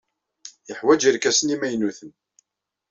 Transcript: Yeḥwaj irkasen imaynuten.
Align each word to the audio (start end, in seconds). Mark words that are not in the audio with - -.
Yeḥwaj 0.67 1.01
irkasen 1.09 1.53
imaynuten. 1.55 2.11